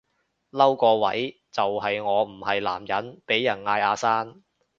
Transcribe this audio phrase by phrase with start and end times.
[0.49, 4.41] 嬲個位就係我唔係男人被人嗌阿生